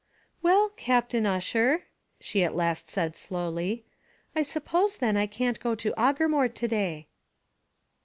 "Well, 0.41 0.69
Captain 0.69 1.27
Ussher," 1.27 1.83
she 2.19 2.43
at 2.43 2.55
last 2.55 2.89
said 2.89 3.15
slowly, 3.15 3.85
"I 4.35 4.41
suppose 4.41 4.97
then 4.97 5.15
I 5.15 5.27
can't 5.27 5.59
go 5.59 5.75
to 5.75 5.93
Aughermore 5.95 6.47
to 6.49 6.67
day." 6.67 7.07